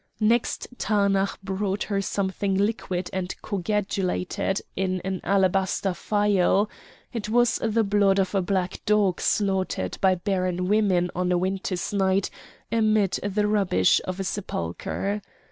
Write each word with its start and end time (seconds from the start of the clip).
Next 0.19 0.65
Taanach 0.79 1.37
brought 1.43 1.83
her 1.83 2.01
something 2.01 2.55
liquid 2.57 3.11
and 3.13 3.39
coagulated 3.43 4.59
in 4.75 4.99
an 5.01 5.21
alabaster 5.23 5.93
phial; 5.93 6.71
it 7.13 7.29
was 7.29 7.59
the 7.61 7.83
blood 7.83 8.17
of 8.17 8.33
a 8.33 8.41
black 8.41 8.83
dog 8.87 9.21
slaughtered 9.21 9.99
by 10.01 10.15
barren 10.15 10.65
women 10.67 11.11
on 11.13 11.31
a 11.31 11.37
winter's 11.37 11.93
night 11.93 12.31
amid 12.71 13.19
the 13.21 13.45
rubbish 13.45 14.01
of 14.05 14.19
a 14.19 14.23
sepulchre. 14.23 15.21